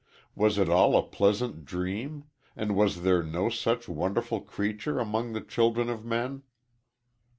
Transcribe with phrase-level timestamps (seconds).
[0.35, 2.23] Was it all a pleasant dream,
[2.55, 6.41] and was there no such wonderful creature among the children of men?